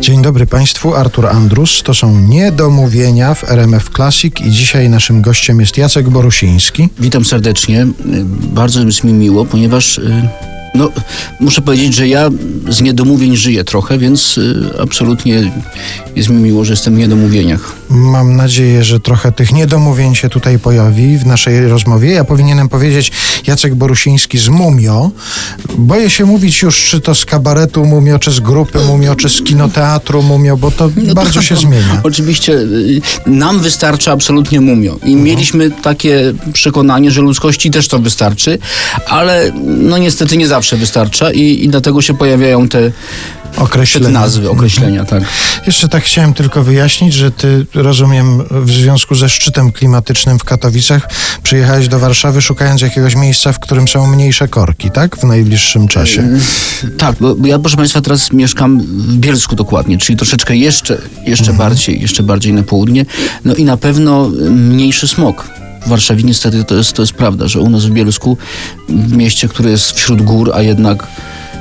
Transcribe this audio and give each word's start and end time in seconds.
Dzień 0.00 0.22
dobry 0.22 0.46
Państwu, 0.46 0.94
Artur 0.94 1.26
Andrus. 1.26 1.82
To 1.82 1.94
są 1.94 2.20
niedomówienia 2.20 3.34
w 3.34 3.50
RMF 3.50 3.90
Classic 3.96 4.40
i 4.40 4.50
dzisiaj 4.50 4.88
naszym 4.88 5.22
gościem 5.22 5.60
jest 5.60 5.78
Jacek 5.78 6.08
Borusiński. 6.08 6.88
Witam 6.98 7.24
serdecznie. 7.24 7.86
Bardzo 8.52 8.84
jest 8.84 9.04
mi 9.04 9.12
miło, 9.12 9.44
ponieważ 9.44 9.98
y, 9.98 10.28
no, 10.74 10.90
muszę 11.40 11.62
powiedzieć, 11.62 11.94
że 11.94 12.08
ja 12.08 12.30
z 12.68 12.80
niedomówień 12.80 13.36
żyję 13.36 13.64
trochę, 13.64 13.98
więc 13.98 14.38
y, 14.38 14.70
absolutnie 14.82 15.52
jest 16.16 16.28
mi 16.28 16.36
miło, 16.36 16.64
że 16.64 16.72
jestem 16.72 16.94
w 16.94 16.98
niedomówieniach. 16.98 17.81
Mam 17.92 18.36
nadzieję, 18.36 18.84
że 18.84 19.00
trochę 19.00 19.32
tych 19.32 19.52
niedomówień 19.52 20.14
się 20.14 20.28
tutaj 20.28 20.58
pojawi 20.58 21.18
w 21.18 21.26
naszej 21.26 21.68
rozmowie. 21.68 22.10
Ja 22.12 22.24
powinienem 22.24 22.68
powiedzieć 22.68 23.12
Jacek 23.46 23.74
Borusiński 23.74 24.38
z 24.38 24.48
Mumio. 24.48 25.10
Boję 25.78 26.10
się 26.10 26.24
mówić 26.24 26.62
już, 26.62 26.88
czy 26.90 27.00
to 27.00 27.14
z 27.14 27.24
kabaretu 27.24 27.84
Mumio, 27.84 28.18
czy 28.18 28.30
z 28.30 28.40
grupy 28.40 28.78
Mumio, 28.86 29.14
czy 29.16 29.28
z 29.28 29.42
kinoteatru 29.42 30.22
Mumio, 30.22 30.56
bo 30.56 30.70
to 30.70 30.90
No 30.96 31.14
bardzo 31.14 31.34
to- 31.34 31.42
się 31.42 31.56
zmienia. 31.66 32.00
Oczywiście 32.02 32.52
y, 32.52 33.00
nam 33.26 33.60
wystarcza 33.60 34.12
absolutnie 34.12 34.60
mumio 34.60 34.98
i 35.04 35.16
mieliśmy 35.16 35.70
takie 35.70 36.32
przekonanie, 36.52 37.10
że 37.10 37.20
ludzkości 37.20 37.70
też 37.70 37.88
to 37.88 37.98
wystarczy, 37.98 38.58
ale 39.08 39.52
no 39.66 39.98
niestety 39.98 40.36
nie 40.36 40.46
zawsze 40.48 40.76
wystarcza 40.76 41.32
i, 41.32 41.64
i 41.64 41.68
dlatego 41.68 42.02
się 42.02 42.14
pojawiają 42.14 42.68
te, 42.68 42.92
te 43.54 43.62
Określenia. 43.62 44.08
nazwy, 44.08 44.50
określenia, 44.50 45.04
tak. 45.04 45.22
Jeszcze 45.66 45.88
tak 45.88 46.04
chciałem 46.04 46.34
tylko 46.34 46.62
wyjaśnić, 46.62 47.14
że 47.14 47.30
ty, 47.30 47.66
rozumiem, 47.74 48.42
w 48.50 48.70
związku 48.70 49.14
ze 49.14 49.28
szczytem 49.28 49.72
klimatycznym 49.72 50.38
w 50.38 50.44
Katowicach 50.44 51.08
przyjechałeś 51.42 51.88
do 51.88 51.98
Warszawy 51.98 52.42
szukając 52.42 52.80
jakiegoś 52.80 53.14
miejsca, 53.14 53.52
w 53.52 53.58
którym 53.58 53.88
są 53.88 54.06
mniejsze 54.06 54.48
korki, 54.48 54.90
tak? 54.90 55.16
W 55.16 55.24
najbliższym 55.24 55.88
czasie. 55.88 56.28
Tak, 56.98 57.16
bo 57.20 57.46
ja 57.46 57.58
proszę 57.58 57.76
Państwa 57.76 58.00
teraz 58.00 58.32
mieszkam 58.32 58.80
w 58.82 59.16
Bielsku 59.16 59.56
dokładnie, 59.56 59.98
czyli 59.98 60.16
troszeczkę 60.16 60.56
jeszcze, 60.56 60.98
jeszcze 61.26 61.52
bardziej, 61.52 62.00
jeszcze 62.00 62.22
bardziej 62.22 62.52
na 62.52 62.62
południe. 62.62 63.06
No 63.44 63.54
i 63.54 63.64
na 63.64 63.76
pewno 63.76 64.28
mniejszy 64.50 65.08
smog. 65.08 65.48
W 65.86 65.88
Warszawie 65.88 66.22
niestety 66.22 66.64
to 66.64 66.74
jest, 66.74 66.92
to 66.92 67.02
jest 67.02 67.12
prawda, 67.12 67.48
że 67.48 67.60
u 67.60 67.70
nas 67.70 67.84
w 67.84 67.90
Bielsku, 67.90 68.38
w 68.88 69.12
mieście, 69.16 69.48
które 69.48 69.70
jest 69.70 69.92
wśród 69.92 70.22
gór, 70.22 70.52
a 70.54 70.62
jednak 70.62 71.06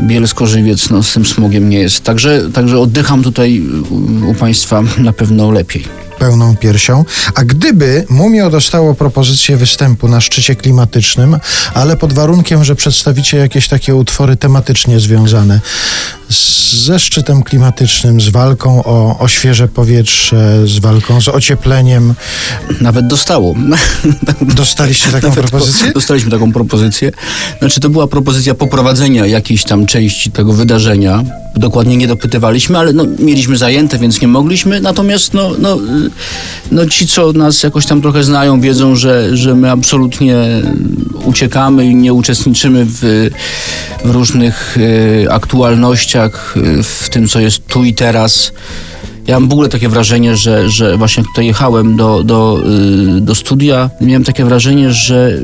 Bielsko-Żywiec 0.00 0.90
no, 0.90 1.02
z 1.02 1.12
tym 1.12 1.26
smogiem 1.26 1.68
nie 1.68 1.78
jest. 1.78 2.04
Także, 2.04 2.42
także 2.52 2.78
oddycham 2.78 3.22
tutaj 3.22 3.62
u, 4.28 4.34
Państwa 4.34 4.82
na 4.98 5.12
pewno 5.12 5.50
lepiej. 5.50 5.84
pełną 6.18 6.56
piersią. 6.56 7.04
A 7.34 7.44
gdyby 7.44 8.06
Mumio 8.10 8.50
dostało 8.50 8.94
propozycję 8.94 9.56
występu 9.56 10.08
na 10.08 10.20
szczycie 10.20 10.56
klimatycznym, 10.56 11.38
ale 11.74 11.96
pod 11.96 12.12
warunkiem, 12.12 12.64
że 12.64 12.74
przedstawicie 12.74 13.36
jakieś 13.36 13.68
takie 13.68 13.94
utwory 13.94 14.36
tematycznie 14.36 15.00
związane 15.00 15.60
ze 16.84 16.98
szczytem 16.98 17.42
klimatycznym, 17.42 18.20
z 18.20 18.28
walką 18.28 18.84
o, 18.84 19.18
o 19.18 19.28
świeże 19.28 19.68
powietrze, 19.68 20.68
z 20.68 20.78
walką 20.78 21.20
z 21.20 21.28
ociepleniem, 21.28 22.14
Nawet 22.80 23.06
dostało. 23.06 23.54
dostaliście 24.56 25.10
taką 25.12 25.28
Nawet 25.28 25.50
propozycję? 25.50 25.86
Po, 25.86 25.94
dostaliśmy 25.94 26.30
taką 26.30 26.52
propozycję. 26.52 27.12
Znaczy, 27.58 27.80
to 27.80 27.90
była 27.90 28.06
propozycja 28.06 28.54
poprowadzenia 28.54 29.26
jakiejś 29.26 29.64
tam 29.64 29.86
części 29.86 30.30
tego 30.30 30.52
wydarzenia. 30.52 31.24
Dokładnie 31.56 31.96
nie 31.96 32.08
dopytywaliśmy, 32.08 32.78
ale 32.78 32.92
no, 32.92 33.04
mieliśmy 33.18 33.56
zajęte, 33.56 33.98
więc 33.98 34.20
nie 34.20 34.28
mogliśmy. 34.28 34.80
Natomiast 34.80 35.34
no, 35.34 35.50
no, 35.58 35.78
no, 36.70 36.86
ci, 36.86 37.06
co 37.06 37.32
nas 37.32 37.62
jakoś 37.62 37.86
tam 37.86 38.02
trochę 38.02 38.24
znają, 38.24 38.60
wiedzą, 38.60 38.96
że, 38.96 39.36
że 39.36 39.54
my 39.54 39.70
absolutnie 39.70 40.36
uciekamy 41.24 41.86
i 41.86 41.94
nie 41.94 42.12
uczestniczymy 42.12 42.86
w, 42.88 43.30
w 44.04 44.10
różnych 44.10 44.76
y, 44.76 45.26
aktualnościach, 45.30 46.23
y, 46.56 46.82
w 46.82 47.08
tym, 47.10 47.28
co 47.28 47.40
jest 47.40 47.66
tu 47.66 47.84
i 47.84 47.94
teraz. 47.94 48.52
Ja 49.26 49.40
mam 49.40 49.48
w 49.48 49.52
ogóle 49.52 49.68
takie 49.68 49.88
wrażenie, 49.88 50.36
że, 50.36 50.70
że 50.70 50.96
właśnie 50.96 51.24
tutaj 51.24 51.46
jechałem 51.46 51.96
do, 51.96 52.24
do, 52.24 52.62
y, 53.16 53.20
do 53.20 53.34
studia, 53.34 53.90
miałem 54.00 54.24
takie 54.24 54.44
wrażenie, 54.44 54.92
że 54.92 55.38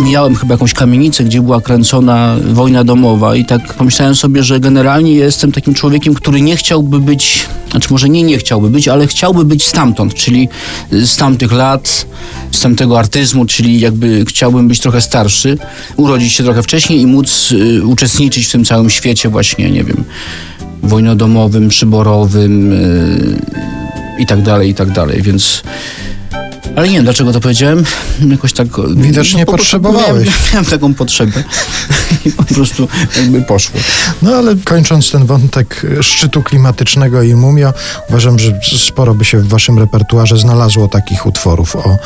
mijałem 0.00 0.34
chyba 0.34 0.54
jakąś 0.54 0.74
kamienicę, 0.74 1.24
gdzie 1.24 1.42
była 1.42 1.60
kręcona 1.60 2.36
wojna 2.52 2.84
domowa 2.84 3.36
i 3.36 3.44
tak 3.44 3.74
pomyślałem 3.74 4.14
sobie, 4.14 4.42
że 4.42 4.60
generalnie 4.60 5.12
jestem 5.12 5.52
takim 5.52 5.74
człowiekiem, 5.74 6.14
który 6.14 6.40
nie 6.40 6.56
chciałby 6.56 7.00
być, 7.00 7.46
znaczy 7.70 7.88
może 7.90 8.08
nie 8.08 8.22
nie 8.22 8.38
chciałby 8.38 8.70
być, 8.70 8.88
ale 8.88 9.06
chciałby 9.06 9.44
być 9.44 9.66
stamtąd, 9.66 10.14
czyli 10.14 10.48
z 10.90 11.16
tamtych 11.16 11.52
lat, 11.52 12.06
z 12.52 12.60
tamtego 12.60 12.98
artyzmu, 12.98 13.46
czyli 13.46 13.80
jakby 13.80 14.24
chciałbym 14.28 14.68
być 14.68 14.80
trochę 14.80 15.00
starszy, 15.00 15.58
urodzić 15.96 16.32
się 16.32 16.44
trochę 16.44 16.62
wcześniej 16.62 17.00
i 17.00 17.06
móc 17.06 17.52
y, 17.52 17.86
uczestniczyć 17.86 18.46
w 18.46 18.52
tym 18.52 18.64
całym 18.64 18.90
świecie 18.90 19.28
właśnie, 19.28 19.70
nie 19.70 19.84
wiem, 19.84 20.04
wojnodomowym, 20.82 21.68
przyborowym 21.68 22.72
yy, 22.72 23.38
i 24.18 24.26
tak 24.26 24.42
dalej, 24.42 24.70
i 24.70 24.74
tak 24.74 24.90
dalej, 24.90 25.22
więc... 25.22 25.62
Ale 26.76 26.88
nie 26.88 26.94
wiem, 26.94 27.04
dlaczego 27.04 27.32
to 27.32 27.40
powiedziałem. 27.40 27.84
Jakoś 28.30 28.52
tak... 28.52 28.68
Widocznie 28.96 29.46
prostu 29.46 29.62
potrzebowałeś. 29.62 30.26
Miałem, 30.26 30.42
miałem 30.52 30.64
taką 30.64 30.94
potrzebę 30.94 31.44
i 32.24 32.32
po 32.42 32.44
prostu 32.44 32.88
jakby 33.16 33.42
poszło. 33.42 33.80
No 34.22 34.34
ale 34.34 34.56
kończąc 34.64 35.10
ten 35.10 35.26
wątek 35.26 35.86
szczytu 36.00 36.42
klimatycznego 36.42 37.22
i 37.22 37.34
Mumio, 37.34 37.72
uważam, 38.08 38.38
że 38.38 38.60
sporo 38.78 39.14
by 39.14 39.24
się 39.24 39.38
w 39.38 39.48
waszym 39.48 39.78
repertuarze 39.78 40.38
znalazło 40.38 40.88
takich 40.88 41.26
utworów 41.26 41.76
o, 41.76 41.98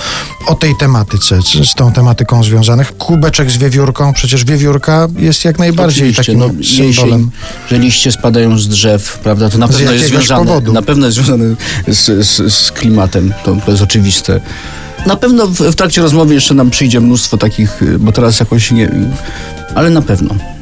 o 0.46 0.54
tej 0.54 0.76
tematyce, 0.80 1.42
z, 1.42 1.70
z 1.70 1.74
tą 1.74 1.92
tematyką 1.92 2.42
związanych. 2.42 2.96
Kubeczek 2.96 3.50
z 3.50 3.56
wiewiórką, 3.56 4.12
przecież 4.12 4.44
wiewiórka 4.44 5.08
jest 5.18 5.44
jak 5.44 5.58
najbardziej 5.58 6.10
Oczywiście, 6.10 6.22
takim 6.22 6.38
no, 6.38 6.64
symbolem. 6.94 7.30
Że 7.70 7.78
liście 7.78 8.12
spadają 8.12 8.58
z 8.58 8.68
drzew, 8.68 9.18
prawda, 9.22 9.50
to 9.50 9.58
na 9.58 9.68
pewno 9.68 9.92
jest 9.92 10.06
związane. 10.06 10.44
powodu. 10.44 10.72
Na 10.72 10.82
pewno 10.82 11.06
jest 11.06 11.18
związane 11.18 11.54
z, 11.88 12.26
z, 12.26 12.54
z 12.54 12.72
klimatem, 12.72 13.32
to, 13.44 13.56
to 13.64 13.70
jest 13.70 13.82
oczywiste. 13.82 14.40
Na 15.06 15.16
pewno 15.16 15.46
w, 15.46 15.54
w 15.54 15.74
trakcie 15.74 16.02
rozmowy 16.02 16.34
jeszcze 16.34 16.54
nam 16.54 16.70
przyjdzie 16.70 17.00
mnóstwo 17.00 17.36
takich, 17.36 17.82
y, 17.82 17.98
bo 17.98 18.12
teraz 18.12 18.40
jakoś 18.40 18.70
nie... 18.70 18.90
Ale 19.76 19.90
na 19.90 20.02
pewno. 20.02 20.55